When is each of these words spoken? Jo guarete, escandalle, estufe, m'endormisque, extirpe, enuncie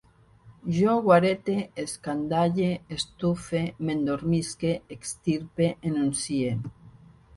Jo 0.75 0.93
guarete, 1.07 1.57
escandalle, 1.83 2.69
estufe, 2.95 3.61
m'endormisque, 3.85 4.73
extirpe, 4.97 5.73
enuncie 5.91 6.49